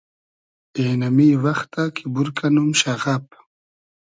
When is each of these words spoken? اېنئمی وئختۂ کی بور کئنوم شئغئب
اېنئمی 0.77 1.29
وئختۂ 1.43 1.83
کی 1.95 2.03
بور 2.13 2.27
کئنوم 2.37 2.69
شئغئب 2.79 3.25